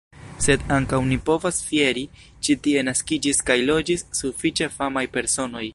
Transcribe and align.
Sed 0.43 0.63
ankaŭ 0.77 0.99
ni 1.09 1.17
povas 1.27 1.59
fieri– 1.67 2.05
ĉi 2.47 2.57
tie 2.69 2.85
naskiĝis 2.89 3.45
kaj 3.51 3.61
loĝis 3.71 4.07
sufiĉe 4.23 4.71
famaj 4.81 5.09
personoj. 5.19 5.67